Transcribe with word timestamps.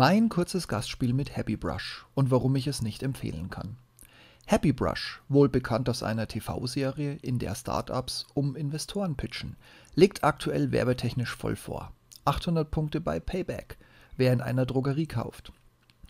Mein 0.00 0.28
kurzes 0.28 0.68
Gastspiel 0.68 1.12
mit 1.12 1.36
Happy 1.36 1.56
Brush 1.56 2.06
und 2.14 2.30
warum 2.30 2.54
ich 2.54 2.68
es 2.68 2.82
nicht 2.82 3.02
empfehlen 3.02 3.50
kann. 3.50 3.78
Happy 4.46 4.72
Brush, 4.72 5.20
wohl 5.28 5.48
bekannt 5.48 5.88
aus 5.88 6.04
einer 6.04 6.28
TV-Serie, 6.28 7.14
in 7.20 7.40
der 7.40 7.56
Startups 7.56 8.24
um 8.32 8.54
Investoren 8.54 9.16
pitchen, 9.16 9.56
legt 9.96 10.22
aktuell 10.22 10.70
werbetechnisch 10.70 11.34
voll 11.34 11.56
vor. 11.56 11.90
800 12.26 12.70
Punkte 12.70 13.00
bei 13.00 13.18
Payback, 13.18 13.76
wer 14.16 14.32
in 14.32 14.40
einer 14.40 14.66
Drogerie 14.66 15.08
kauft. 15.08 15.52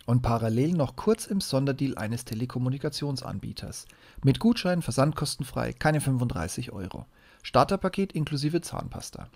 Und 0.05 0.21
parallel 0.21 0.73
noch 0.73 0.95
kurz 0.95 1.25
im 1.25 1.41
Sonderdeal 1.41 1.97
eines 1.97 2.25
Telekommunikationsanbieters. 2.25 3.87
Mit 4.23 4.37
Gutschein 4.39 4.83
versandkostenfrei, 4.83 5.73
keine 5.73 5.99
35 5.99 6.71
Euro. 6.73 7.07
Starterpaket 7.41 8.13
inklusive 8.13 8.61
Zahnpasta. 8.61 9.29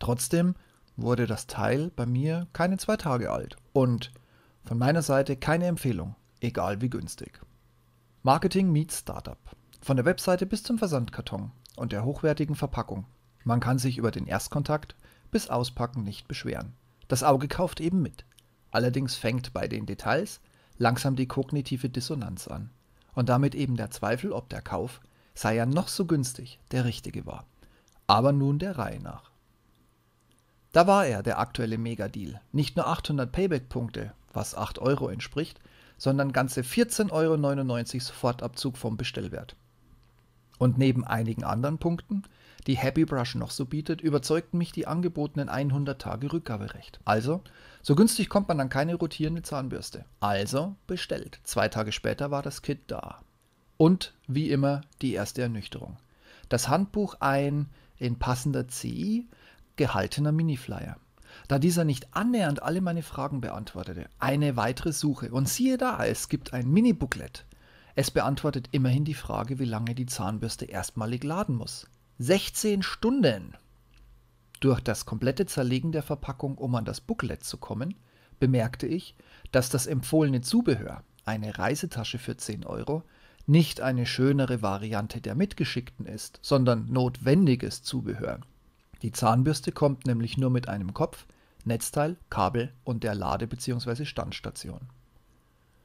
Trotzdem 0.00 0.54
wurde 0.96 1.26
das 1.26 1.46
Teil 1.46 1.90
bei 1.94 2.06
mir 2.06 2.46
keine 2.52 2.78
zwei 2.78 2.96
Tage 2.96 3.30
alt 3.30 3.56
und 3.72 4.12
von 4.64 4.78
meiner 4.78 5.02
Seite 5.02 5.36
keine 5.36 5.66
Empfehlung, 5.66 6.14
egal 6.40 6.80
wie 6.80 6.90
günstig. 6.90 7.40
Marketing 8.22 8.70
meets 8.70 8.98
Startup. 8.98 9.38
Von 9.80 9.96
der 9.96 10.04
Webseite 10.04 10.44
bis 10.44 10.62
zum 10.62 10.78
Versandkarton 10.78 11.52
und 11.76 11.92
der 11.92 12.04
hochwertigen 12.04 12.54
Verpackung. 12.54 13.06
Man 13.44 13.60
kann 13.60 13.78
sich 13.78 13.96
über 13.96 14.10
den 14.10 14.26
Erstkontakt 14.26 14.94
bis 15.30 15.48
Auspacken 15.48 16.04
nicht 16.04 16.28
beschweren. 16.28 16.74
Das 17.08 17.22
Auge 17.22 17.48
kauft 17.48 17.80
eben 17.80 18.02
mit. 18.02 18.24
Allerdings 18.70 19.14
fängt 19.14 19.52
bei 19.52 19.66
den 19.66 19.86
Details 19.86 20.40
langsam 20.76 21.16
die 21.16 21.26
kognitive 21.26 21.88
Dissonanz 21.88 22.46
an. 22.48 22.70
Und 23.14 23.28
damit 23.28 23.54
eben 23.54 23.76
der 23.76 23.90
Zweifel, 23.90 24.32
ob 24.32 24.48
der 24.48 24.62
Kauf, 24.62 25.00
sei 25.34 25.56
ja 25.56 25.66
noch 25.66 25.88
so 25.88 26.04
günstig, 26.04 26.58
der 26.70 26.84
richtige 26.84 27.26
war. 27.26 27.46
Aber 28.06 28.32
nun 28.32 28.58
der 28.58 28.78
Reihe 28.78 29.00
nach. 29.00 29.29
Da 30.72 30.86
war 30.86 31.06
er, 31.06 31.22
der 31.22 31.38
aktuelle 31.38 31.78
Megadeal. 31.78 32.40
Nicht 32.52 32.76
nur 32.76 32.86
800 32.86 33.30
Payback-Punkte, 33.32 34.12
was 34.32 34.54
8 34.54 34.78
Euro 34.78 35.08
entspricht, 35.08 35.60
sondern 35.98 36.32
ganze 36.32 36.62
14,99 36.62 37.10
Euro 37.12 38.00
Sofortabzug 38.00 38.76
vom 38.76 38.96
Bestellwert. 38.96 39.56
Und 40.58 40.78
neben 40.78 41.04
einigen 41.04 41.42
anderen 41.42 41.78
Punkten, 41.78 42.22
die 42.66 42.76
Happy 42.76 43.04
Brush 43.04 43.34
noch 43.34 43.50
so 43.50 43.64
bietet, 43.64 44.00
überzeugten 44.00 44.58
mich 44.58 44.72
die 44.72 44.86
angebotenen 44.86 45.48
100 45.48 46.00
Tage 46.00 46.32
Rückgaberecht. 46.32 47.00
Also, 47.04 47.42
so 47.82 47.94
günstig 47.94 48.28
kommt 48.28 48.48
man 48.48 48.60
an 48.60 48.68
keine 48.68 48.94
rotierende 48.94 49.42
Zahnbürste. 49.42 50.04
Also 50.20 50.76
bestellt. 50.86 51.40
Zwei 51.44 51.68
Tage 51.68 51.92
später 51.92 52.30
war 52.30 52.42
das 52.42 52.62
Kit 52.62 52.80
da. 52.86 53.20
Und 53.76 54.14
wie 54.28 54.50
immer 54.50 54.82
die 55.00 55.14
erste 55.14 55.42
Ernüchterung. 55.42 55.96
Das 56.48 56.68
Handbuch 56.68 57.16
ein 57.20 57.70
in 57.98 58.18
passender 58.18 58.68
CI 58.68 59.26
gehaltener 59.80 60.30
Miniflyer 60.30 60.98
da 61.48 61.58
dieser 61.58 61.84
nicht 61.84 62.14
annähernd 62.14 62.62
alle 62.62 62.80
meine 62.80 63.02
Fragen 63.02 63.40
beantwortete. 63.40 64.08
Eine 64.18 64.56
weitere 64.56 64.92
Suche 64.92 65.30
und 65.32 65.48
siehe 65.48 65.78
da, 65.78 66.04
es 66.04 66.28
gibt 66.28 66.52
ein 66.52 66.70
Mini-Booklet. 66.70 67.44
Es 67.94 68.10
beantwortet 68.10 68.68
immerhin 68.70 69.04
die 69.04 69.14
Frage, 69.14 69.58
wie 69.58 69.64
lange 69.64 69.94
die 69.94 70.06
Zahnbürste 70.06 70.66
erstmalig 70.66 71.24
laden 71.24 71.56
muss. 71.56 71.88
16 72.18 72.82
Stunden! 72.82 73.56
Durch 74.60 74.80
das 74.80 75.06
komplette 75.06 75.46
Zerlegen 75.46 75.90
der 75.90 76.02
Verpackung, 76.02 76.58
um 76.58 76.74
an 76.74 76.84
das 76.84 77.00
Booklet 77.00 77.42
zu 77.42 77.56
kommen, 77.56 77.94
bemerkte 78.38 78.86
ich, 78.86 79.16
dass 79.50 79.70
das 79.70 79.86
empfohlene 79.86 80.42
Zubehör, 80.42 81.02
eine 81.24 81.58
Reisetasche 81.58 82.18
für 82.18 82.36
10 82.36 82.64
Euro, 82.64 83.02
nicht 83.46 83.80
eine 83.80 84.06
schönere 84.06 84.62
Variante 84.62 85.20
der 85.20 85.34
mitgeschickten 85.34 86.06
ist, 86.06 86.38
sondern 86.42 86.92
notwendiges 86.92 87.82
Zubehör. 87.82 88.40
Die 89.02 89.12
Zahnbürste 89.12 89.72
kommt 89.72 90.06
nämlich 90.06 90.36
nur 90.36 90.50
mit 90.50 90.68
einem 90.68 90.92
Kopf, 90.94 91.26
Netzteil, 91.64 92.16
Kabel 92.28 92.72
und 92.84 93.04
der 93.04 93.14
Lade- 93.14 93.46
bzw. 93.46 94.04
Standstation. 94.04 94.80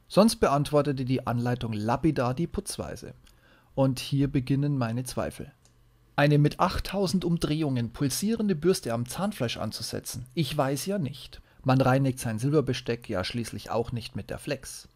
Sonst 0.08 0.36
beantwortete 0.36 1.04
die 1.04 1.26
Anleitung 1.26 1.72
lapidar 1.72 2.34
die 2.34 2.46
Putzweise. 2.46 3.14
Und 3.74 3.98
hier 3.98 4.28
beginnen 4.28 4.78
meine 4.78 5.04
Zweifel. 5.04 5.52
Eine 6.14 6.38
mit 6.38 6.60
8000 6.60 7.24
Umdrehungen 7.24 7.92
pulsierende 7.92 8.54
Bürste 8.54 8.94
am 8.94 9.06
Zahnfleisch 9.06 9.58
anzusetzen, 9.58 10.24
ich 10.32 10.56
weiß 10.56 10.86
ja 10.86 10.98
nicht. 10.98 11.42
Man 11.62 11.80
reinigt 11.80 12.20
sein 12.20 12.38
Silberbesteck 12.38 13.08
ja 13.08 13.24
schließlich 13.24 13.70
auch 13.70 13.92
nicht 13.92 14.16
mit 14.16 14.30
der 14.30 14.38
Flex. 14.38 14.88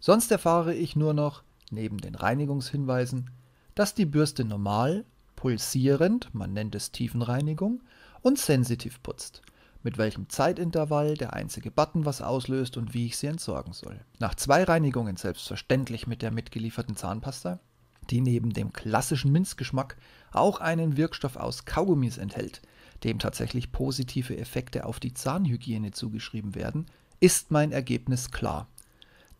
Sonst 0.00 0.30
erfahre 0.30 0.74
ich 0.74 0.96
nur 0.96 1.14
noch, 1.14 1.44
neben 1.70 1.98
den 1.98 2.14
Reinigungshinweisen, 2.14 3.30
dass 3.74 3.94
die 3.94 4.04
Bürste 4.04 4.44
normal, 4.44 5.04
pulsierend, 5.44 6.34
man 6.34 6.54
nennt 6.54 6.74
es 6.74 6.90
Tiefenreinigung, 6.90 7.82
und 8.22 8.38
sensitiv 8.38 9.02
putzt 9.02 9.42
mit 9.82 9.98
welchem 9.98 10.30
Zeitintervall 10.30 11.12
der 11.18 11.34
einzige 11.34 11.70
Button 11.70 12.06
was 12.06 12.22
auslöst 12.22 12.78
und 12.78 12.94
wie 12.94 13.04
ich 13.04 13.18
sie 13.18 13.26
entsorgen 13.26 13.74
soll. 13.74 14.00
Nach 14.18 14.34
zwei 14.34 14.64
Reinigungen 14.64 15.18
selbstverständlich 15.18 16.06
mit 16.06 16.22
der 16.22 16.30
mitgelieferten 16.30 16.96
Zahnpasta, 16.96 17.60
die 18.08 18.22
neben 18.22 18.54
dem 18.54 18.72
klassischen 18.72 19.32
Minzgeschmack 19.32 19.98
auch 20.32 20.60
einen 20.60 20.96
Wirkstoff 20.96 21.36
aus 21.36 21.66
Kaugummis 21.66 22.16
enthält, 22.16 22.62
dem 23.02 23.18
tatsächlich 23.18 23.70
positive 23.70 24.38
Effekte 24.38 24.86
auf 24.86 24.98
die 24.98 25.12
Zahnhygiene 25.12 25.90
zugeschrieben 25.90 26.54
werden, 26.54 26.86
ist 27.20 27.50
mein 27.50 27.70
Ergebnis 27.70 28.30
klar. 28.30 28.68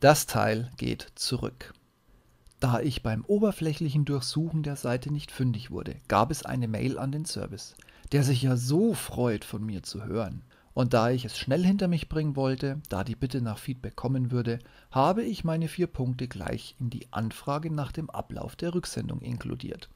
Das 0.01 0.27
Teil 0.27 0.71
geht 0.77 1.13
zurück. 1.15 1.73
Da 2.65 2.81
ich 2.81 3.03
beim 3.03 3.27
oberflächlichen 3.27 4.07
Durchsuchen 4.07 4.63
der 4.63 4.77
Seite 4.77 5.13
nicht 5.13 5.31
fündig 5.31 5.71
wurde, 5.71 5.97
gab 6.09 6.31
es 6.31 6.47
eine 6.47 6.67
Mail 6.67 6.99
an 6.99 7.13
den 7.13 7.27
Service 7.27 7.75
der 8.13 8.23
sich 8.23 8.43
ja 8.43 8.57
so 8.57 8.95
freut, 8.95 9.45
von 9.45 9.67
mir 9.67 9.83
zu 9.83 10.05
hören. 10.05 10.43
Und 10.73 10.95
da 10.95 11.11
ich 11.11 11.25
es 11.25 11.37
schnell 11.37 11.65
hinter 11.65 11.89
mich 11.89 12.09
bringen 12.09 12.37
wollte, 12.37 12.81
da 12.89 13.03
die 13.03 13.17
Bitte 13.17 13.41
nach 13.41 13.59
Feedback 13.59 13.97
kommen 13.97 14.31
würde, 14.31 14.61
habe 14.93 15.25
ich 15.25 15.43
meine 15.43 15.67
vier 15.67 15.89
Punkte 15.89 16.29
gleich 16.29 16.77
in 16.79 16.91
die 16.91 17.07
Anfrage 17.13 17.73
nach 17.73 17.93
dem 17.93 18.11
Ablauf 18.11 18.57
der 18.57 18.75
Rücksendung 18.75 19.21
inkludiert. 19.21 19.89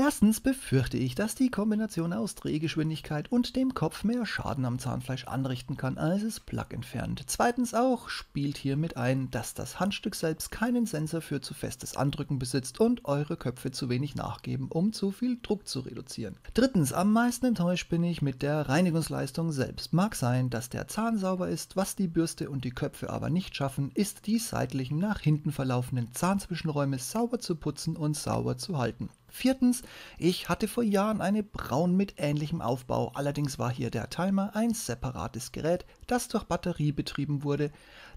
Erstens 0.00 0.38
befürchte 0.38 0.96
ich, 0.96 1.16
dass 1.16 1.34
die 1.34 1.50
Kombination 1.50 2.12
aus 2.12 2.36
Drehgeschwindigkeit 2.36 3.32
und 3.32 3.56
dem 3.56 3.74
Kopf 3.74 4.04
mehr 4.04 4.26
Schaden 4.26 4.64
am 4.64 4.78
Zahnfleisch 4.78 5.24
anrichten 5.24 5.76
kann, 5.76 5.98
als 5.98 6.22
es 6.22 6.38
Plug 6.38 6.66
entfernt. 6.70 7.24
Zweitens 7.26 7.74
auch 7.74 8.08
spielt 8.08 8.56
hier 8.56 8.76
mit 8.76 8.96
ein, 8.96 9.28
dass 9.32 9.54
das 9.54 9.80
Handstück 9.80 10.14
selbst 10.14 10.52
keinen 10.52 10.86
Sensor 10.86 11.20
für 11.20 11.40
zu 11.40 11.52
festes 11.52 11.96
Andrücken 11.96 12.38
besitzt 12.38 12.78
und 12.78 13.06
eure 13.06 13.36
Köpfe 13.36 13.72
zu 13.72 13.88
wenig 13.88 14.14
nachgeben, 14.14 14.68
um 14.68 14.92
zu 14.92 15.10
viel 15.10 15.36
Druck 15.42 15.66
zu 15.66 15.80
reduzieren. 15.80 16.36
Drittens, 16.54 16.92
am 16.92 17.12
meisten 17.12 17.46
enttäuscht 17.46 17.88
bin 17.88 18.04
ich 18.04 18.22
mit 18.22 18.40
der 18.40 18.68
Reinigungsleistung 18.68 19.50
selbst. 19.50 19.92
Mag 19.94 20.14
sein, 20.14 20.48
dass 20.48 20.68
der 20.68 20.86
Zahn 20.86 21.18
sauber 21.18 21.48
ist, 21.48 21.74
was 21.74 21.96
die 21.96 22.06
Bürste 22.06 22.50
und 22.50 22.64
die 22.64 22.70
Köpfe 22.70 23.10
aber 23.10 23.30
nicht 23.30 23.56
schaffen, 23.56 23.90
ist 23.94 24.28
die 24.28 24.38
seitlichen 24.38 24.98
nach 25.00 25.18
hinten 25.18 25.50
verlaufenden 25.50 26.14
Zahnzwischenräume 26.14 27.00
sauber 27.00 27.40
zu 27.40 27.56
putzen 27.56 27.96
und 27.96 28.16
sauber 28.16 28.58
zu 28.58 28.78
halten. 28.78 29.10
Viertens, 29.30 29.82
ich 30.16 30.48
hatte 30.48 30.68
vor 30.68 30.82
Jahren 30.82 31.20
eine 31.20 31.42
Braun 31.42 31.94
mit 31.96 32.14
ähnlichem 32.16 32.62
Aufbau, 32.62 33.12
allerdings 33.14 33.58
war 33.58 33.70
hier 33.70 33.90
der 33.90 34.08
Timer 34.08 34.56
ein 34.56 34.72
separates 34.72 35.52
Gerät, 35.52 35.84
das 36.06 36.28
durch 36.28 36.44
Batterie 36.44 36.92
betrieben 36.92 37.44
wurde. 37.44 37.70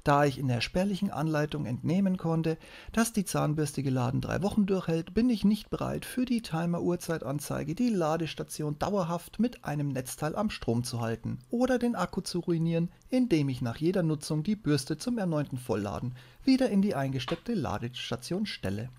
Da 0.03 0.25
ich 0.25 0.39
in 0.39 0.47
der 0.47 0.61
spärlichen 0.61 1.11
Anleitung 1.11 1.65
entnehmen 1.65 2.17
konnte, 2.17 2.57
dass 2.91 3.13
die 3.13 3.25
Zahnbürste 3.25 3.83
geladen 3.83 4.21
drei 4.21 4.41
Wochen 4.41 4.65
durchhält, 4.65 5.13
bin 5.13 5.29
ich 5.29 5.43
nicht 5.43 5.69
bereit, 5.69 6.05
für 6.05 6.25
die 6.25 6.41
Timer-Uhrzeitanzeige 6.41 7.75
die 7.75 7.89
Ladestation 7.89 8.79
dauerhaft 8.79 9.39
mit 9.39 9.63
einem 9.65 9.89
Netzteil 9.89 10.35
am 10.35 10.49
Strom 10.49 10.83
zu 10.83 11.01
halten 11.01 11.39
oder 11.51 11.77
den 11.77 11.95
Akku 11.95 12.21
zu 12.21 12.39
ruinieren, 12.39 12.89
indem 13.09 13.49
ich 13.49 13.61
nach 13.61 13.77
jeder 13.77 14.01
Nutzung 14.01 14.43
die 14.43 14.55
Bürste 14.55 14.97
zum 14.97 15.17
erneuten 15.17 15.57
Vollladen 15.57 16.15
wieder 16.43 16.69
in 16.69 16.81
die 16.81 16.95
eingesteckte 16.95 17.53
Ladestation 17.53 18.45
stelle. 18.45 18.89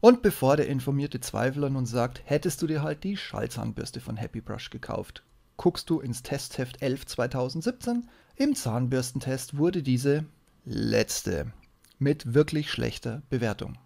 Und 0.00 0.22
bevor 0.22 0.56
der 0.56 0.68
informierte 0.68 1.20
Zweifler 1.20 1.68
nun 1.68 1.84
sagt, 1.84 2.22
hättest 2.24 2.62
du 2.62 2.66
dir 2.66 2.82
halt 2.82 3.04
die 3.04 3.16
Schallzahnbürste 3.16 4.00
von 4.00 4.16
Happy 4.16 4.40
Brush 4.40 4.70
gekauft, 4.70 5.22
guckst 5.58 5.90
du 5.90 6.00
ins 6.00 6.22
Testheft 6.22 6.80
11 6.80 7.06
2017. 7.06 8.08
Im 8.36 8.54
Zahnbürstentest 8.54 9.58
wurde 9.58 9.82
diese 9.82 10.24
letzte 10.64 11.52
mit 11.98 12.32
wirklich 12.32 12.70
schlechter 12.70 13.22
Bewertung. 13.28 13.76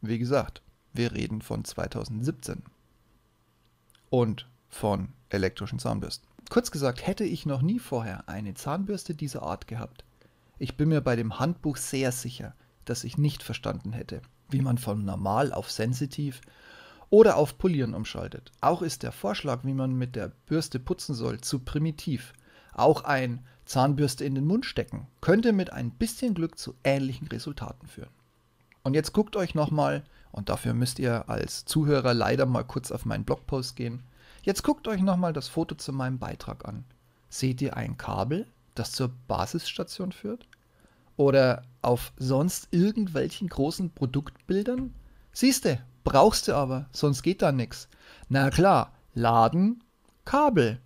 Wie 0.00 0.18
gesagt, 0.18 0.62
wir 0.94 1.12
reden 1.12 1.42
von 1.42 1.62
2017 1.62 2.62
und 4.08 4.48
von 4.70 5.08
elektrischen 5.28 5.78
Zahnbürsten. 5.78 6.26
Kurz 6.48 6.70
gesagt, 6.70 7.06
hätte 7.06 7.24
ich 7.24 7.44
noch 7.44 7.60
nie 7.60 7.78
vorher 7.78 8.28
eine 8.30 8.54
Zahnbürste 8.54 9.14
dieser 9.14 9.42
Art 9.42 9.68
gehabt. 9.68 10.04
Ich 10.58 10.78
bin 10.78 10.88
mir 10.88 11.02
bei 11.02 11.16
dem 11.16 11.38
Handbuch 11.38 11.76
sehr 11.76 12.12
sicher, 12.12 12.54
dass 12.86 13.04
ich 13.04 13.18
nicht 13.18 13.42
verstanden 13.42 13.92
hätte, 13.92 14.22
wie 14.52 14.62
man 14.62 14.78
von 14.78 15.04
normal 15.04 15.52
auf 15.52 15.70
sensitiv 15.70 16.40
oder 17.10 17.36
auf 17.36 17.58
polieren 17.58 17.94
umschaltet. 17.94 18.52
Auch 18.60 18.82
ist 18.82 19.02
der 19.02 19.12
Vorschlag, 19.12 19.64
wie 19.64 19.74
man 19.74 19.94
mit 19.94 20.16
der 20.16 20.32
Bürste 20.46 20.78
putzen 20.78 21.14
soll, 21.14 21.40
zu 21.40 21.58
primitiv. 21.58 22.32
Auch 22.72 23.04
ein 23.04 23.44
Zahnbürste 23.64 24.24
in 24.24 24.34
den 24.34 24.46
Mund 24.46 24.64
stecken 24.64 25.06
könnte 25.20 25.52
mit 25.52 25.72
ein 25.72 25.90
bisschen 25.90 26.34
Glück 26.34 26.58
zu 26.58 26.74
ähnlichen 26.84 27.28
Resultaten 27.28 27.86
führen. 27.88 28.10
Und 28.82 28.94
jetzt 28.94 29.12
guckt 29.12 29.36
euch 29.36 29.54
nochmal, 29.54 30.02
und 30.32 30.48
dafür 30.48 30.74
müsst 30.74 30.98
ihr 30.98 31.28
als 31.28 31.64
Zuhörer 31.64 32.14
leider 32.14 32.46
mal 32.46 32.64
kurz 32.64 32.90
auf 32.90 33.04
meinen 33.04 33.24
Blogpost 33.24 33.76
gehen, 33.76 34.02
jetzt 34.42 34.62
guckt 34.62 34.88
euch 34.88 35.02
nochmal 35.02 35.32
das 35.32 35.48
Foto 35.48 35.74
zu 35.74 35.92
meinem 35.92 36.18
Beitrag 36.18 36.66
an. 36.66 36.84
Seht 37.28 37.60
ihr 37.60 37.76
ein 37.76 37.96
Kabel, 37.96 38.46
das 38.74 38.92
zur 38.92 39.10
Basisstation 39.28 40.12
führt? 40.12 40.46
Oder 41.20 41.64
auf 41.82 42.14
sonst 42.16 42.68
irgendwelchen 42.70 43.50
großen 43.50 43.90
Produktbildern? 43.90 44.94
Siehste, 45.32 45.78
brauchst 46.02 46.48
du 46.48 46.54
aber, 46.54 46.88
sonst 46.92 47.20
geht 47.22 47.42
da 47.42 47.52
nichts. 47.52 47.90
Na 48.30 48.48
klar, 48.48 48.94
Laden, 49.12 49.84
Kabel. 50.24 50.80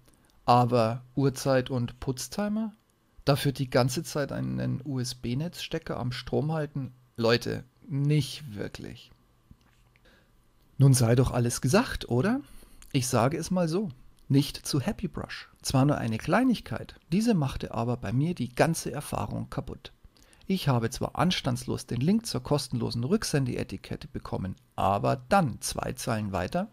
Aber 0.44 1.04
Uhrzeit 1.14 1.70
und 1.70 2.00
Putztimer? 2.00 2.74
Dafür 3.24 3.52
die 3.52 3.70
ganze 3.70 4.02
Zeit 4.02 4.32
einen 4.32 4.82
USB-Netzstecker 4.84 5.96
am 6.00 6.10
Strom 6.10 6.50
halten? 6.50 6.92
Leute, 7.16 7.62
nicht 7.86 8.56
wirklich. 8.56 9.12
Nun 10.78 10.94
sei 10.94 11.14
doch 11.14 11.30
alles 11.30 11.60
gesagt, 11.60 12.08
oder? 12.08 12.40
Ich 12.90 13.06
sage 13.06 13.36
es 13.36 13.52
mal 13.52 13.68
so. 13.68 13.90
Nicht 14.26 14.66
zu 14.66 14.80
Happy 14.80 15.06
Brush. 15.06 15.48
Zwar 15.62 15.84
nur 15.84 15.98
eine 15.98 16.18
Kleinigkeit, 16.18 16.96
diese 17.12 17.34
machte 17.34 17.72
aber 17.72 17.96
bei 17.96 18.12
mir 18.12 18.34
die 18.34 18.52
ganze 18.52 18.90
Erfahrung 18.90 19.48
kaputt. 19.48 19.92
Ich 20.46 20.68
habe 20.68 20.90
zwar 20.90 21.16
anstandslos 21.16 21.86
den 21.86 22.00
Link 22.00 22.26
zur 22.26 22.42
kostenlosen 22.42 23.02
Rücksendeetikette 23.04 24.08
bekommen, 24.08 24.56
aber 24.76 25.16
dann 25.28 25.60
zwei 25.60 25.92
Zeilen 25.92 26.32
weiter. 26.32 26.68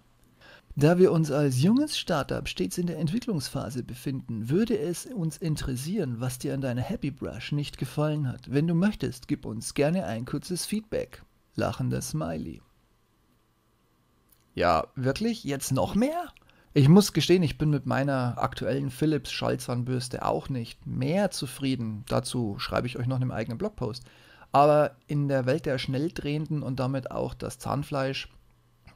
Da 0.75 0.97
wir 0.97 1.11
uns 1.11 1.31
als 1.31 1.61
junges 1.61 1.97
Startup 1.97 2.47
stets 2.47 2.77
in 2.77 2.87
der 2.87 2.97
Entwicklungsphase 2.97 3.83
befinden, 3.83 4.49
würde 4.49 4.77
es 4.77 5.05
uns 5.05 5.37
interessieren, 5.37 6.19
was 6.19 6.39
dir 6.39 6.53
an 6.53 6.61
deiner 6.61 6.81
Happy 6.81 7.11
Brush 7.11 7.51
nicht 7.51 7.77
gefallen 7.77 8.27
hat. 8.27 8.51
Wenn 8.51 8.67
du 8.67 8.73
möchtest, 8.73 9.27
gib 9.27 9.45
uns 9.45 9.73
gerne 9.73 10.05
ein 10.05 10.25
kurzes 10.25 10.65
Feedback. 10.65 11.23
Lachender 11.55 12.01
Smiley. 12.01 12.61
Ja, 14.53 14.87
wirklich? 14.95 15.43
Jetzt 15.43 15.71
noch 15.71 15.95
mehr? 15.95 16.33
Ich 16.73 16.87
muss 16.87 17.11
gestehen, 17.11 17.43
ich 17.43 17.57
bin 17.57 17.69
mit 17.69 17.85
meiner 17.85 18.35
aktuellen 18.37 18.91
Philips 18.91 19.29
Schallzahnbürste 19.33 20.23
auch 20.23 20.47
nicht 20.47 20.87
mehr 20.87 21.29
zufrieden. 21.29 22.05
Dazu 22.07 22.59
schreibe 22.59 22.87
ich 22.87 22.97
euch 22.97 23.07
noch 23.07 23.19
einen 23.19 23.31
eigenen 23.31 23.57
Blogpost. 23.57 24.05
Aber 24.53 24.95
in 25.07 25.27
der 25.27 25.45
Welt 25.45 25.65
der 25.65 25.77
schnell 25.77 26.11
drehenden 26.13 26.63
und 26.63 26.79
damit 26.79 27.11
auch 27.11 27.33
das 27.33 27.59
Zahnfleisch, 27.59 28.29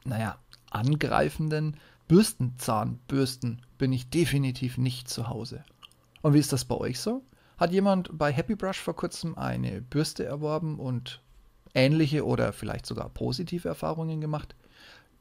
naja, 0.06 0.38
angreifenden 0.72 1.76
Bürstenzahnbürsten 2.08 3.62
bin 3.78 3.92
ich 3.92 4.10
definitiv 4.10 4.78
nicht 4.78 5.10
zu 5.10 5.28
Hause. 5.28 5.66
Und 6.22 6.34
wie 6.34 6.40
ist 6.40 6.54
das 6.54 6.64
bei 6.64 6.76
euch 6.76 7.00
so? 7.02 7.24
Hat 7.58 7.72
jemand 7.72 8.18
bei 8.18 8.32
Happy 8.32 8.56
Brush 8.56 8.80
vor 8.80 8.96
kurzem 8.96 9.38
eine 9.38 9.82
Bürste 9.82 10.24
erworben 10.24 10.80
und 10.80 11.22
ähnliche 11.74 12.26
oder 12.26 12.54
vielleicht 12.54 12.86
sogar 12.86 13.10
positive 13.10 13.68
Erfahrungen 13.68 14.22
gemacht? 14.22 14.56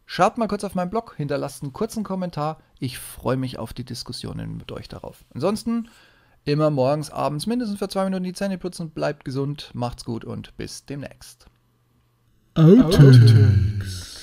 Schaut 0.06 0.38
mal 0.38 0.48
kurz 0.48 0.64
auf 0.64 0.74
meinen 0.74 0.90
Blog, 0.90 1.14
hinterlasst 1.16 1.62
einen 1.62 1.72
kurzen 1.72 2.04
Kommentar. 2.04 2.58
Ich 2.78 2.98
freue 2.98 3.36
mich 3.36 3.58
auf 3.58 3.72
die 3.72 3.84
Diskussionen 3.84 4.56
mit 4.56 4.70
euch 4.72 4.88
darauf. 4.88 5.24
Ansonsten 5.34 5.88
immer 6.44 6.70
morgens, 6.70 7.10
abends 7.10 7.46
mindestens 7.46 7.78
für 7.78 7.88
zwei 7.88 8.04
Minuten 8.04 8.24
die 8.24 8.34
Zähne 8.34 8.58
putzen. 8.58 8.90
Bleibt 8.90 9.24
gesund, 9.24 9.70
macht's 9.72 10.04
gut 10.04 10.24
und 10.24 10.56
bis 10.56 10.84
demnächst. 10.84 11.46
Outtakes. 12.54 14.13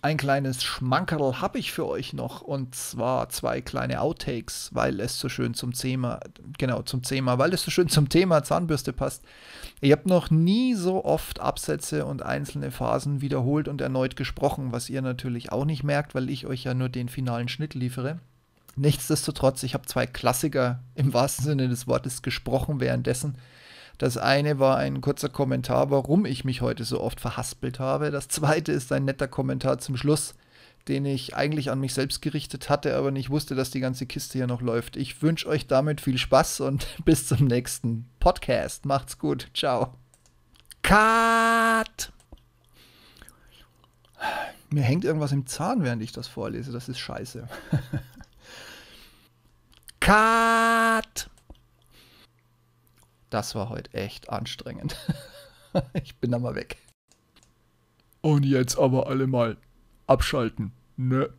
Ein 0.00 0.16
kleines 0.16 0.62
Schmankerl 0.62 1.40
habe 1.40 1.58
ich 1.58 1.72
für 1.72 1.84
euch 1.88 2.12
noch 2.12 2.40
und 2.40 2.72
zwar 2.76 3.30
zwei 3.30 3.60
kleine 3.60 4.00
Outtakes, 4.00 4.70
weil 4.72 5.00
es 5.00 5.18
so 5.18 5.28
schön 5.28 5.54
zum 5.54 5.72
Thema, 5.72 6.20
genau 6.56 6.82
zum 6.82 7.02
Thema, 7.02 7.38
weil 7.38 7.52
es 7.52 7.64
so 7.64 7.72
schön 7.72 7.88
zum 7.88 8.08
Thema 8.08 8.44
Zahnbürste 8.44 8.92
passt. 8.92 9.24
Ich 9.80 9.90
habe 9.90 10.08
noch 10.08 10.30
nie 10.30 10.74
so 10.74 11.04
oft 11.04 11.40
Absätze 11.40 12.06
und 12.06 12.22
einzelne 12.22 12.70
Phasen 12.70 13.22
wiederholt 13.22 13.66
und 13.66 13.80
erneut 13.80 14.14
gesprochen, 14.14 14.70
was 14.70 14.88
ihr 14.88 15.02
natürlich 15.02 15.50
auch 15.50 15.64
nicht 15.64 15.82
merkt, 15.82 16.14
weil 16.14 16.30
ich 16.30 16.46
euch 16.46 16.62
ja 16.62 16.74
nur 16.74 16.88
den 16.88 17.08
finalen 17.08 17.48
Schnitt 17.48 17.74
liefere. 17.74 18.20
Nichtsdestotrotz, 18.76 19.64
ich 19.64 19.74
habe 19.74 19.86
zwei 19.86 20.06
Klassiker 20.06 20.78
im 20.94 21.12
wahrsten 21.12 21.44
Sinne 21.44 21.68
des 21.68 21.88
Wortes 21.88 22.22
gesprochen 22.22 22.78
währenddessen. 22.78 23.36
Das 23.98 24.16
eine 24.16 24.60
war 24.60 24.76
ein 24.76 25.00
kurzer 25.00 25.28
Kommentar, 25.28 25.90
warum 25.90 26.24
ich 26.24 26.44
mich 26.44 26.62
heute 26.62 26.84
so 26.84 27.00
oft 27.00 27.20
verhaspelt 27.20 27.80
habe. 27.80 28.12
Das 28.12 28.28
zweite 28.28 28.70
ist 28.70 28.92
ein 28.92 29.04
netter 29.04 29.26
Kommentar 29.26 29.78
zum 29.78 29.96
Schluss, 29.96 30.34
den 30.86 31.04
ich 31.04 31.34
eigentlich 31.34 31.70
an 31.72 31.80
mich 31.80 31.94
selbst 31.94 32.22
gerichtet 32.22 32.70
hatte, 32.70 32.96
aber 32.96 33.10
nicht 33.10 33.28
wusste, 33.28 33.56
dass 33.56 33.72
die 33.72 33.80
ganze 33.80 34.06
Kiste 34.06 34.38
hier 34.38 34.46
noch 34.46 34.62
läuft. 34.62 34.96
Ich 34.96 35.20
wünsche 35.20 35.48
euch 35.48 35.66
damit 35.66 36.00
viel 36.00 36.16
Spaß 36.16 36.60
und 36.60 36.86
bis 37.04 37.26
zum 37.26 37.46
nächsten 37.46 38.08
Podcast. 38.20 38.86
Macht's 38.86 39.18
gut. 39.18 39.48
Ciao. 39.52 39.94
Cut! 40.82 42.12
Mir 44.70 44.82
hängt 44.82 45.04
irgendwas 45.04 45.32
im 45.32 45.46
Zahn, 45.46 45.82
während 45.82 46.02
ich 46.02 46.12
das 46.12 46.28
vorlese. 46.28 46.70
Das 46.70 46.88
ist 46.88 47.00
scheiße. 47.00 47.48
Cut! 50.00 51.27
Das 53.30 53.54
war 53.54 53.68
heute 53.68 53.92
echt 53.94 54.30
anstrengend. 54.30 54.96
ich 56.02 56.16
bin 56.16 56.30
da 56.30 56.38
mal 56.38 56.54
weg. 56.54 56.78
Und 58.20 58.44
jetzt 58.44 58.78
aber 58.78 59.06
alle 59.06 59.26
mal 59.26 59.56
abschalten, 60.06 60.72
ne? 60.96 61.30